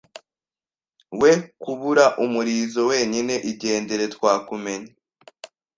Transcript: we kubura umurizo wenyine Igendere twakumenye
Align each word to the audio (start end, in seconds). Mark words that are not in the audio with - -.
we 1.21 1.31
kubura 1.61 2.05
umurizo 2.23 2.81
wenyine 2.91 3.33
Igendere 3.51 4.05
twakumenye 4.15 4.91